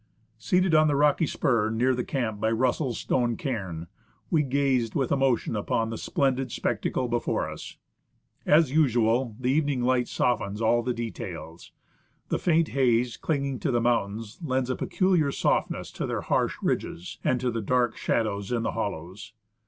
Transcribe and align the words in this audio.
Seated 0.39 0.73
on 0.73 0.87
the 0.87 0.95
rocky 0.95 1.27
spur 1.27 1.69
near 1.69 1.93
the 1.93 2.03
camp 2.03 2.39
by 2.39 2.49
Russell's 2.49 2.97
stone 2.99 3.37
cairn, 3.37 3.85
we 4.31 4.41
gaze 4.41 4.95
with 4.95 5.11
emotion 5.11 5.55
upon 5.55 5.91
the 5.91 5.97
splendid 5.99 6.51
spectacle 6.51 7.07
before 7.07 7.47
us. 7.47 7.77
As 8.43 8.71
usual, 8.71 9.35
the 9.39 9.61
evenincr 9.61 9.83
light 9.83 10.07
softens 10.07 10.59
all 10.59 10.81
the 10.81 10.95
details. 10.95 11.71
The 12.29 12.39
faint 12.39 12.69
haze 12.69 13.15
clinging 13.15 13.59
to 13.59 13.69
the 13.69 13.79
mountains 13.79 14.39
lends 14.41 14.71
a 14.71 14.75
peculiar 14.75 15.31
softness 15.31 15.91
to 15.91 16.03
III 16.05 16.07
THE 16.07 16.13
ASCENT 16.13 16.25
OF 16.25 16.29
MOUNT 16.31 16.51
ST. 16.51 16.63
ELIAS 16.63 16.63
their 16.63 16.63
harsh 16.63 16.63
ridges 16.63 17.19
and 17.23 17.39
to 17.39 17.51
the 17.51 17.61
dark 17.61 17.95
shadows 17.95 18.51
in 18.51 18.63
the 18.63 18.71
hollows. 18.71 19.33